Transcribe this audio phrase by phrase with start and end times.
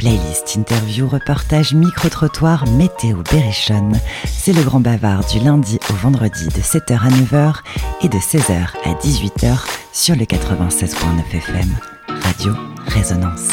[0.00, 4.00] Playlist, interview, reportage, micro-trottoir, météo, berrichonne.
[4.24, 7.56] C'est le grand bavard du lundi au vendredi de 7h à 9h
[8.00, 9.58] et de 16h à 18h
[9.92, 10.94] sur le 96.9
[11.34, 11.68] FM.
[12.08, 12.54] Radio
[12.86, 13.50] Résonance.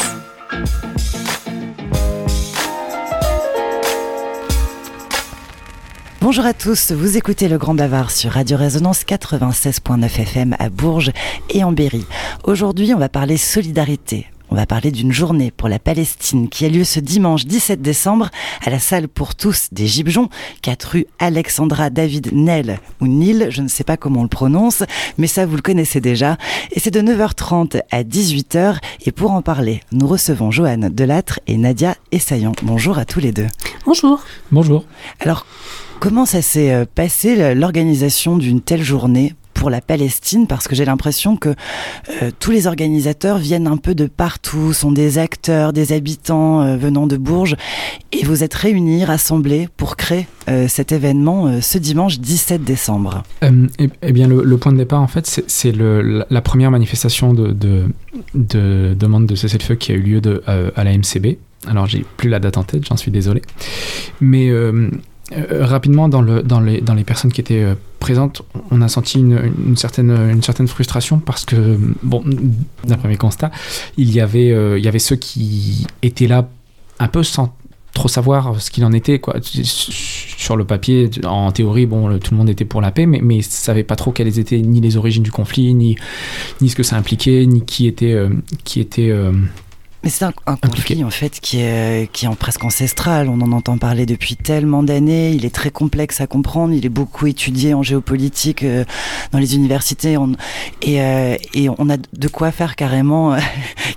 [6.22, 11.12] Bonjour à tous, vous écoutez le Grand Bavard sur Radio Résonance 96.9 FM à Bourges
[11.50, 12.06] et en Berry.
[12.44, 14.28] Aujourd'hui, on va parler solidarité.
[14.50, 18.30] On va parler d'une journée pour la Palestine qui a lieu ce dimanche 17 décembre
[18.64, 20.30] à la salle pour tous des Gibjons,
[20.62, 24.84] 4 rue Alexandra David Nel ou Nil, je ne sais pas comment on le prononce,
[25.18, 26.38] mais ça vous le connaissez déjà.
[26.72, 28.78] Et c'est de 9h30 à 18h.
[29.04, 32.52] Et pour en parler, nous recevons Joanne Delattre et Nadia Essayan.
[32.62, 33.48] Bonjour à tous les deux.
[33.84, 34.20] Bonjour.
[34.50, 34.84] Bonjour.
[35.20, 35.46] Alors,
[36.00, 39.34] comment ça s'est euh, passé l'organisation d'une telle journée?
[39.58, 41.48] Pour la Palestine parce que j'ai l'impression que
[42.22, 46.76] euh, tous les organisateurs viennent un peu de partout, sont des acteurs, des habitants euh,
[46.76, 47.56] venant de Bourges
[48.12, 53.24] et vous êtes réunis, rassemblés pour créer euh, cet événement ce dimanche 17 décembre.
[53.42, 53.48] Eh,
[54.02, 59.26] eh, bien, le, point de départ, en fait, c'est la, première manifestation de, de, demande
[59.26, 61.36] de cessez-le-feu qui a eu lieu de, à la MCB.
[61.66, 63.42] Alors, j'ai plus la date en tête, j'en suis désolé.
[64.20, 64.50] Mais
[65.32, 67.66] rapidement, dans, les, dans les personnes qui étaient
[67.98, 72.22] euh, présentes, on a senti une, certaine, frustration parce que, bon,
[72.84, 73.50] d'après mes constats,
[73.96, 76.48] il y, avait, euh, il y avait ceux qui étaient là
[76.98, 77.54] un peu sans
[77.94, 79.18] trop savoir ce qu'il en était.
[79.18, 79.36] Quoi.
[79.42, 83.38] Sur le papier, en théorie, bon, tout le monde était pour la paix, mais, mais
[83.38, 85.96] ne savait pas trop quelles étaient ni les origines du conflit, ni,
[86.60, 88.16] ni ce que ça impliquait, ni qui était,
[88.64, 89.12] qui était
[90.04, 93.28] mais c'est un, conflit en fait qui est, qui est presque ancestral.
[93.28, 95.32] On en entend parler depuis tellement d'années.
[95.32, 96.72] Il est très complexe à comprendre.
[96.72, 98.84] Il est beaucoup étudié en géopolitique euh,
[99.32, 100.16] dans les universités.
[100.82, 103.36] et, euh, et, on a de quoi faire carrément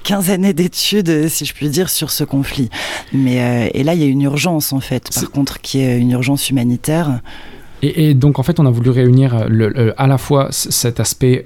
[0.03, 2.71] 15 euh, années d'études, si je puis dire, sur ce conflit.
[3.13, 6.11] Mais et là, il y a une urgence en fait, par contre, qui est une
[6.11, 7.21] urgence humanitaire.
[7.83, 11.45] Et, et donc en fait, on a voulu réunir le, à la fois cet aspect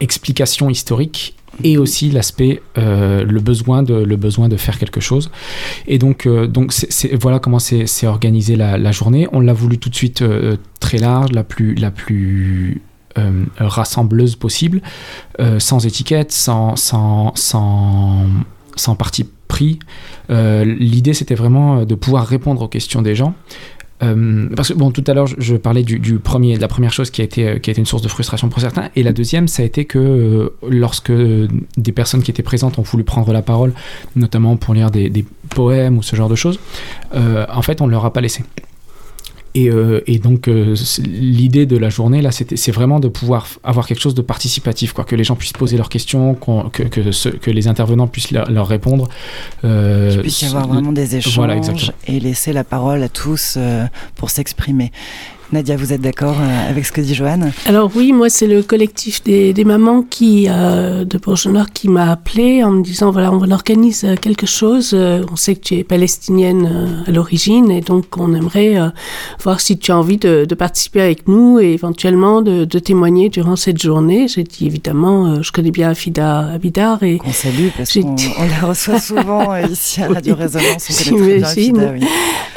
[0.00, 5.30] explication historique et aussi l'aspect euh, le besoin de le besoin de faire quelque chose.
[5.86, 6.72] Et donc euh, donc
[7.20, 9.28] voilà comment c'est, organisé la, journée.
[9.32, 12.82] On l'a voulu tout de suite euh, très large la plus la plus
[13.58, 14.82] rassembleuse possible
[15.58, 18.26] sans étiquette sans sans sans,
[18.76, 19.78] sans parti pris.
[20.28, 23.34] L'idée c'était vraiment de pouvoir répondre aux questions des gens
[24.02, 27.22] euh, parce que tout à l'heure, je, parlais du, premier, de la première chose qui
[27.22, 29.48] a été euh, qui a été une source de frustration pour certains, et la deuxième,
[29.48, 33.42] ça a été que euh, lorsque des personnes qui étaient présentes ont voulu prendre la
[33.42, 33.72] parole,
[34.14, 36.60] notamment pour lire des poèmes ou ce genre de choses,
[37.14, 38.42] en fait, on ne leur a pas laissé.
[39.56, 40.74] Euh, et, donc, euh,
[41.04, 45.04] l'idée de la journée, là, c'est vraiment de pouvoir avoir quelque chose de participatif, quoi,
[45.04, 49.08] que les gens puissent poser leurs questions, que, que, les intervenants puissent leur, répondre.
[49.64, 53.58] Euh, Qu'il puisse y avoir vraiment des échanges et laisser la parole à tous
[54.16, 54.92] pour s'exprimer.
[55.52, 58.64] Nadia, vous êtes d'accord euh, avec ce que dit Joanne Alors oui, moi c'est le
[58.64, 63.48] collectif des, mamans qui, euh, de Bourges-Nord qui m'a appelé en me disant voilà on
[63.52, 68.34] organise euh, quelque chose, on sait que tu es palestinienne à l'origine et donc on
[68.34, 68.76] aimerait
[69.42, 73.80] voir si tu as envie de, participer avec nous et éventuellement de, témoigner durant cette
[73.80, 74.26] journée.
[74.28, 77.18] J'ai dit évidemment, je connais bien Afida Abidar et...
[77.24, 81.78] On salue parce qu'on la reçoit souvent ici à Radio Résonance, on connaît très bien
[81.78, 81.94] Afida,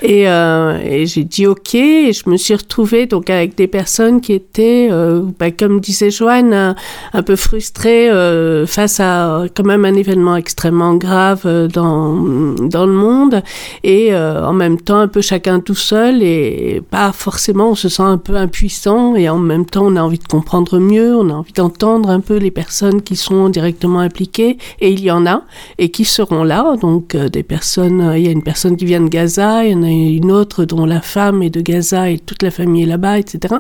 [0.02, 2.79] Et, et j'ai dit ok et je me suis retrouvée
[3.10, 6.76] donc avec des personnes qui étaient, euh, bah, comme disait Joanne,
[7.14, 12.14] un, peu frustrées euh, face à quand même un événement extrêmement grave euh, dans,
[12.56, 13.44] dans le monde.
[13.84, 18.04] Et en même temps un peu chacun tout seul et pas forcément on se sent
[18.04, 21.34] un peu impuissant et en même temps on a envie de comprendre mieux, on a
[21.34, 24.58] envie d'entendre un peu les personnes qui sont directement impliquées.
[24.80, 25.44] Et il y en a
[25.78, 26.76] et qui seront là.
[26.82, 29.84] Donc des personnes, il y a une personne qui vient de Gaza, il y en
[29.84, 33.56] a une autre dont la femme est de Gaza et toute la famille là-bas, etc.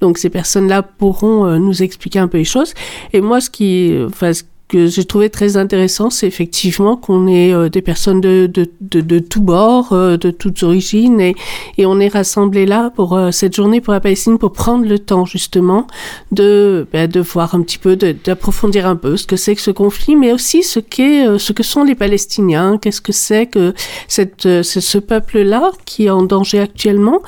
[0.00, 2.74] Donc ces personnes-là pourront euh, nous expliquer un peu les choses.
[3.12, 7.52] Et moi, ce qui, enfin, ce que j'ai trouvé très intéressant, c'est effectivement qu'on est
[7.52, 11.34] euh, des personnes de, de, de, de tous bords, euh, de toutes origines, et,
[11.76, 15.26] et on est rassemblés là pour cette journée pour la Palestine, pour prendre le temps
[15.26, 15.86] justement
[16.30, 19.70] de, ben, de voir un petit peu, d'approfondir un peu ce que c'est que ce
[19.70, 23.74] conflit, mais aussi ce, qu'est, ce que sont les Palestiniens, qu'est-ce que c'est que
[24.08, 27.20] cette, ce peuple-là qui est en danger actuellement,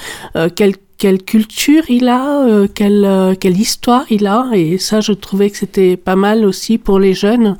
[0.57, 4.51] quel quelle culture il a, euh, quelle, euh, quelle histoire il a.
[4.55, 7.57] Et ça, je trouvais que c'était pas mal aussi pour les jeunes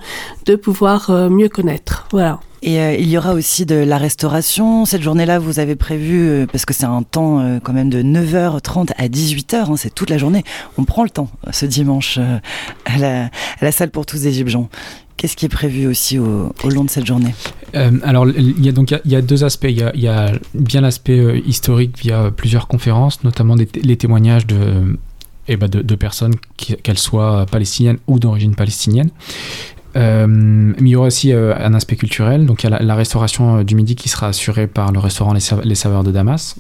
[0.47, 2.07] de pouvoir euh, mieux connaître.
[2.11, 2.41] Voilà.
[2.67, 4.87] Et il y aura aussi de la restauration.
[4.87, 9.07] Cette journée-là, vous avez prévu, parce que c'est un temps quand même de 9h30 à
[9.07, 10.45] 18h, hein, c'est toute la journée.
[10.79, 12.19] On prend le temps ce dimanche
[12.87, 13.29] à
[13.61, 14.71] la, salle pour tous Égyptiens.
[15.17, 17.35] Qu'est-ce qui est prévu aussi au, long de cette journée
[18.05, 19.67] alors, il y a donc il y, a deux aspects.
[19.69, 24.97] Il y a, bien l'aspect historique via plusieurs conférences, notamment les témoignages de,
[25.49, 29.11] eh ben de, personnes, qu'elles soient palestiniennes ou d'origine palestinienne.
[29.97, 32.47] Euh, mais il y aura aussi euh, un aspect culturel.
[32.47, 35.35] Donc il y a la, restauration euh, du midi qui sera assurée par le restaurant
[35.35, 36.57] Les, Saveurs de Damas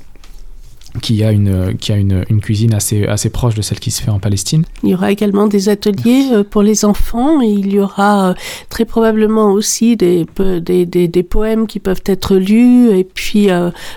[1.03, 4.03] qui a une, qui a une, une, cuisine assez, assez proche de celle qui se
[4.03, 4.65] fait en Palestine.
[4.83, 8.35] Il y aura également des ateliers pour les enfants et il y aura
[8.69, 13.49] très probablement aussi des, des, des, des, poèmes qui peuvent être lus et puis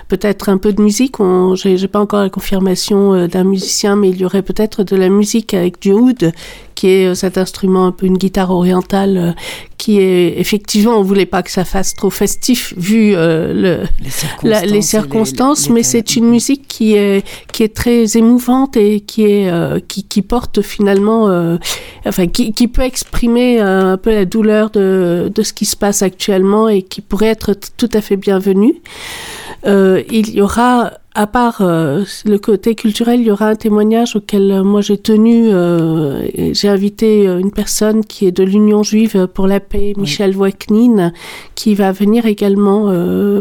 [0.08, 1.16] peut-être un peu de musique.
[1.18, 5.08] Je n'ai pas encore la confirmation d'un musicien, mais il y aurait peut-être de la
[5.08, 6.32] musique avec du oud
[6.78, 9.32] qui est euh, cet instrument un peu une guitare orientale euh,
[9.78, 13.86] qui est effectivement on voulait pas que ça fasse trop festif vu euh,
[14.42, 19.24] le, les circonstances, mais c'est une musique qui est qui est très émouvante et qui
[19.24, 19.50] est
[19.86, 21.58] qui, qui, porte finalement
[22.04, 26.02] enfin qui, qui, peut exprimer un peu la douleur de, de ce qui se passe
[26.02, 28.74] actuellement et qui pourrait être tout à fait bienvenue.
[29.64, 34.52] il y aura à part euh, le côté culturel, il y aura un témoignage auquel
[34.52, 35.48] euh, moi j'ai tenu.
[35.48, 41.12] Euh, j'ai invité une personne qui est de l'Union juive pour la paix, Michel Voeknin,
[41.56, 42.92] qui va venir également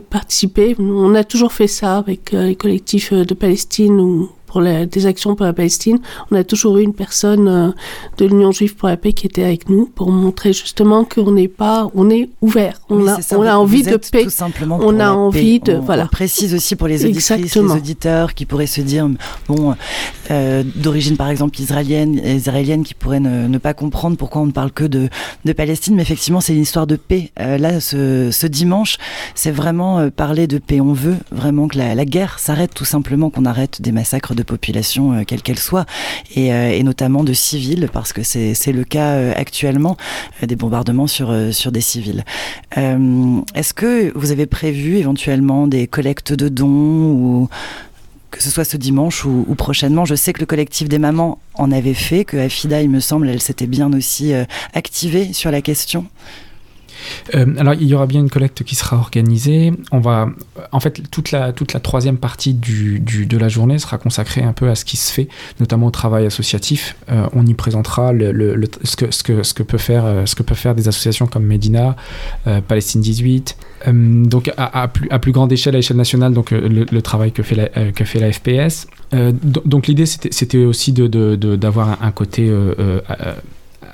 [0.09, 0.75] participer.
[0.79, 5.45] On a toujours fait ça avec les collectifs de Palestine ou pour des actions pour
[5.45, 6.00] la Palestine,
[6.31, 7.69] on a toujours eu une personne euh,
[8.18, 11.48] de l'Union juive pour la paix qui était avec nous pour montrer justement qu'on n'est
[11.48, 15.12] pas, on est ouvert, on a, on a envie de paix, tout simplement on a
[15.12, 16.06] envie de, on, voilà.
[16.06, 19.07] On précise aussi pour les auditrices, les auditeurs qui pourraient se dire,
[19.48, 19.75] bon,
[20.31, 24.71] euh, d'origine par exemple israélienne, israélienne qui pourraient ne, pas comprendre pourquoi on ne parle
[24.71, 25.07] que de,
[25.45, 27.31] de Palestine, mais effectivement c'est une histoire de paix.
[27.39, 28.98] Euh, là, ce, ce dimanche,
[29.36, 30.81] c'est vraiment parler de paix.
[30.81, 34.46] On veut vraiment que la, la guerre s'arrête, tout simplement qu'on arrête des massacres de
[34.47, 35.85] population, euh, quelle qu'elle soit,
[36.35, 39.95] euh, et, notamment de civils, parce que c'est le cas euh, actuellement,
[40.41, 42.23] des bombardements sur, sur des civils.
[42.75, 47.49] Est-ce que vous avez prévu éventuellement des collectes de dons ou
[48.31, 50.05] que ce soit ce dimanche ou, prochainement?
[50.05, 53.29] Je sais que le collectif des mamans en avait fait, que Afida, il me semble,
[53.29, 54.33] elle s'était bien aussi
[54.73, 56.07] activée sur la question.
[57.35, 59.73] Euh, alors, il y aura bien une collecte qui sera organisée.
[59.91, 60.29] On va,
[60.71, 64.53] en fait, toute la, toute la troisième partie du, de la journée sera consacrée un
[64.53, 65.27] peu à ce qui se fait,
[65.59, 66.95] notamment au travail associatif.
[67.09, 70.35] Euh, on y présentera le, ce, que, ce, que, ce, que peut faire, euh, ce
[70.35, 71.95] que peuvent faire des associations comme Medina,
[72.67, 73.57] Palestine 18.
[73.88, 77.55] donc, à, plus, à plus grande échelle, à échelle nationale, donc le, travail que fait
[77.55, 78.88] la, que fait la FPS.
[79.44, 82.51] donc, l'idée, c'était aussi d'avoir de, de, un, côté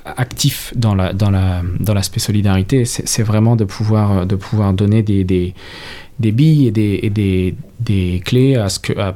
[0.06, 5.02] actif dans la dans la dans l'aspect solidarité c'est vraiment de pouvoir de pouvoir donner
[5.02, 5.54] des, des,
[6.20, 8.64] des billes et des, des, des, clés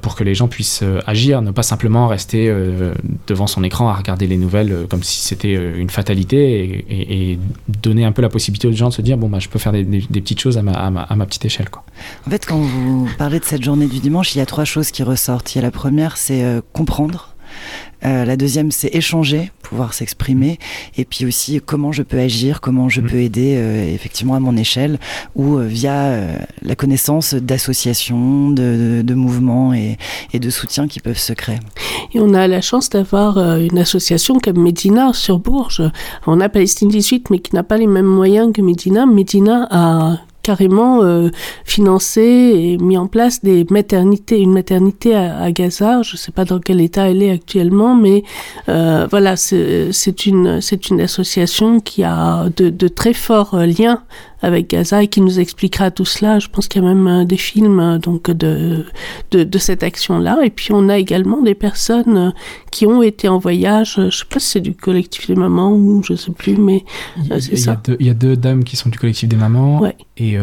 [0.02, 2.94] pour que les gens puissent euh, agir, ne pas simplement rester euh,
[3.28, 7.40] devant son écran à regarder les nouvelles euh, comme si c'était une fatalité et, et,
[7.68, 9.72] donner un peu la possibilité aux gens de se dire bon bah je peux faire
[9.72, 11.84] des, des, petites choses à ma, à ma, à ma, petite échelle quoi.
[12.26, 14.92] En fait quand vous parlez de cette journée du dimanche, il y a trois choses
[14.92, 15.54] qui ressortent.
[15.54, 16.44] Il y a la première c'est
[16.74, 17.36] comprendre
[18.06, 20.60] euh, la deuxième, c'est échanger, pouvoir s'exprimer,
[20.98, 23.06] et puis aussi comment je peux agir, comment je mm.
[23.06, 25.00] peux aider euh, effectivement à mon échelle
[25.36, 26.16] ou euh, via
[26.62, 29.98] la connaissance d'associations, de, mouvements et,
[30.34, 31.58] de soutien qui peuvent se créer.
[32.14, 35.84] Et on a la chance d'avoir une association comme Medina sur Bourges.
[36.28, 39.06] On a Palestine 18, mais qui n'a pas les mêmes moyens que Medina.
[39.06, 40.18] Medina a
[40.48, 41.30] carrément euh,
[41.66, 46.04] financé et mis en place des maternités, une maternité à, Gaza.
[46.04, 48.24] Je ne sais pas dans quel état elle est actuellement, mais
[48.70, 50.62] euh, voilà, c'est une,
[51.02, 54.04] association qui a de très forts liens
[54.42, 56.40] avec Gaza et qui nous expliquera tout cela.
[56.40, 58.86] Je pense qu'il y a même euh, des films euh, donc de,
[59.32, 60.40] de, de cette action-là.
[60.44, 62.30] Et puis on a également des personnes euh,
[62.72, 63.96] qui ont été en voyage.
[63.98, 66.84] Je sais pas si c'est du collectif des mamans ou je sais plus, mais
[67.40, 67.82] c'est ça.
[68.00, 69.82] Il y a deux dames qui sont du collectif des mamans.
[70.20, 70.40] Et, et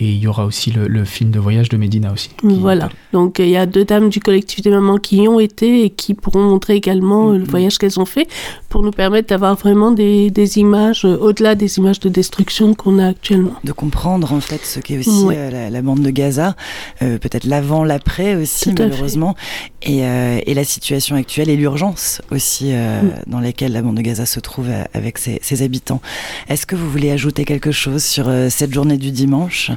[0.00, 2.30] il y aura aussi le, le, film de voyage de Medina aussi.
[2.42, 2.88] Voilà.
[3.12, 5.90] Donc il y a deux dames du collectif des mamans qui y ont été et
[5.90, 7.44] qui pourront montrer également le mm-hmm.
[7.44, 8.28] voyage qu'elles ont fait
[8.68, 13.07] pour nous permettre d'avoir vraiment des, des images au-delà des images de destruction qu'on a
[13.08, 13.54] actuellement.
[13.64, 16.56] De comprendre en fait ce qu'est aussi euh, la, bande de Gaza,
[17.02, 19.34] euh, peut-être l'avant, l'après aussi malheureusement,
[19.82, 23.22] et, euh, et, la situation actuelle et l'urgence aussi mm.
[23.26, 26.00] dans laquelle la bande de Gaza se trouve avec ses, ses habitants.
[26.48, 29.70] Est-ce que vous voulez ajouter quelque chose sur cette journée du dimanche?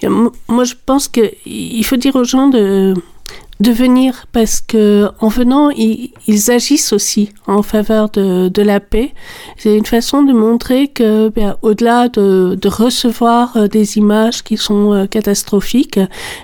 [0.00, 0.10] Bien,
[0.48, 2.94] Moi je pense qu'il faut dire aux gens de
[3.60, 6.10] de venir parce que en venant, ils,
[6.50, 9.12] agissent aussi en faveur de, de la paix.
[9.56, 14.56] C'est une façon de montrer que, bien, au-delà de, de, recevoir euh, des images qui
[14.56, 15.98] sont euh, catastrophiques,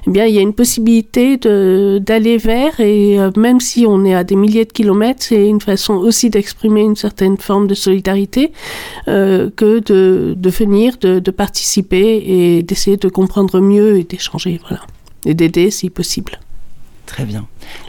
[0.07, 4.15] eh bien, il y a une possibilité d'aller vers et euh, même si on est
[4.15, 8.53] à des milliers de kilomètres, c'est une façon aussi d'exprimer une certaine forme de solidarité
[9.07, 14.83] que de, de venir, de, de participer et d'essayer de comprendre mieux et d'échanger, voilà,
[15.25, 16.39] et d'aider si possible.
[17.11, 17.45] Très bien.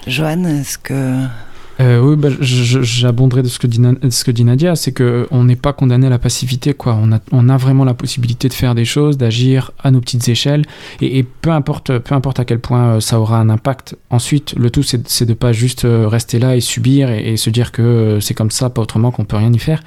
[0.08, 1.28] Joanne, est-ce que...
[1.80, 5.74] Euh, oui, bah, j'abonderai de ce que dit, ce que Nadia, c'est qu'on n'est pas
[5.74, 6.74] condamné à la passivité.
[6.74, 6.98] Quoi.
[7.00, 10.28] On, a, on a vraiment la possibilité de faire des choses, d'agir à nos petites
[10.28, 10.66] échelles,
[11.02, 13.96] et, peu, importe, peu importe à quel point euh, ça aura un impact.
[14.10, 17.52] Ensuite, le tout, c'est de ne pas juste euh, rester là et subir et, se
[17.52, 19.84] dire que c'est comme ça, pas autrement, qu'on peut rien y faire.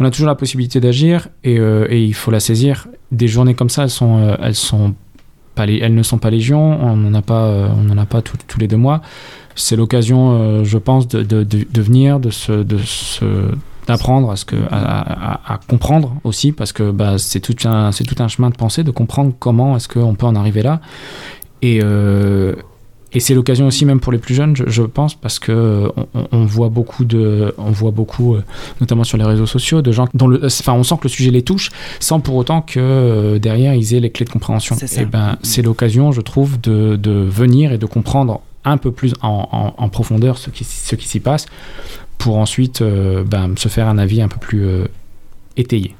[0.00, 2.88] On a toujours la possibilité d'agir et, et, il faut la saisir.
[3.12, 4.94] Des journées comme ça, elles sont, elles sont
[5.66, 8.58] elles ne sont pas légion, on n'en a pas, euh, on en a pas tous
[8.58, 9.02] les deux mois.
[9.54, 12.78] C'est l'occasion, euh, je pense, de, de, venir, de se, de
[13.88, 18.22] d'apprendre à ce que à, comprendre aussi parce que bah, c'est tout un c'est tout
[18.22, 20.82] un chemin de pensée de comprendre comment est-ce qu'on peut en arriver là
[21.62, 22.54] et euh,
[23.12, 25.90] et c'est l'occasion aussi même pour les plus jeunes, je, pense, parce que
[26.30, 28.44] on, voit beaucoup de, on voit beaucoup, euh,
[28.80, 31.30] notamment sur les réseaux sociaux, de gens dont le, enfin, on sent que le sujet
[31.30, 34.76] les touche, sans pour autant que euh, derrière ils aient les clés de compréhension.
[34.76, 39.14] Et ben, c'est l'occasion, je trouve, de, de, venir et de comprendre un peu plus
[39.22, 41.46] en, en, profondeur ce qui, ce qui s'y passe,
[42.18, 44.66] pour ensuite euh, ben, se faire un avis un peu plus
[45.56, 45.94] étayé.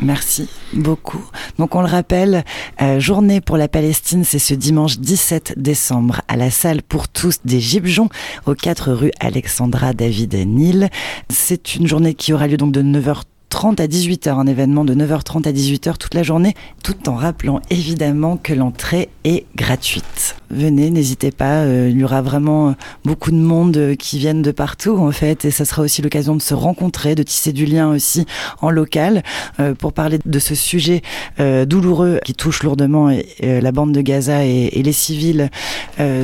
[0.00, 1.24] Merci beaucoup.
[1.58, 2.44] Donc on le rappelle,
[2.80, 7.38] euh, journée pour la Palestine, c'est ce dimanche 17 décembre à la salle pour tous
[7.44, 8.08] des Gibjons,
[8.46, 10.88] aux 4 rue Alexandra David Nil.
[11.28, 14.94] C'est une journée qui aura lieu donc de 9h 30 à 18h, un événement de
[14.94, 20.36] 9h30 à 18h toute la journée, tout en rappelant évidemment que l'entrée est gratuite.
[20.50, 22.74] Venez, n'hésitez pas, euh, il y aura vraiment
[23.04, 26.34] beaucoup de monde euh, qui viennent de partout en fait, et ça sera aussi l'occasion
[26.36, 28.26] de se rencontrer, de tisser du lien aussi
[28.62, 29.22] en local,
[29.60, 31.02] euh, pour parler de ce sujet
[31.38, 35.50] douloureux qui touche lourdement la bande de Gaza et les civils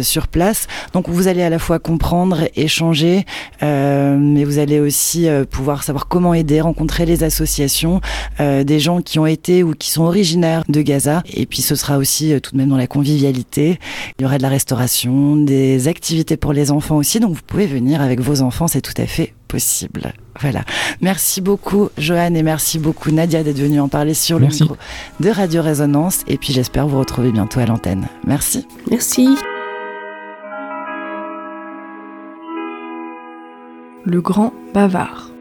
[0.02, 0.66] sur place.
[0.93, 3.25] Donc vous allez à la fois comprendre, échanger,
[3.62, 8.00] mais vous allez aussi pouvoir savoir comment aider, rencontrer les associations,
[8.40, 11.23] euh, des gens qui ont été ou qui sont originaires de Gaza.
[11.33, 13.78] Et puis ce sera aussi euh, tout de même dans la convivialité.
[14.18, 17.21] Il y aura de la restauration, des activités pour les enfants aussi.
[17.21, 20.12] Donc vous pouvez venir avec vos enfants, c'est tout à fait possible.
[20.40, 20.64] Voilà.
[21.00, 24.76] Merci beaucoup, Joanne, et merci beaucoup, Nadia, d'être venue en parler sur le micro
[25.21, 26.23] de Radio Résonance.
[26.26, 28.09] Et puis, j'espère vous retrouver bientôt à l'antenne.
[28.26, 28.66] Merci.
[28.90, 29.28] Merci.
[34.04, 35.34] Le grand bavard.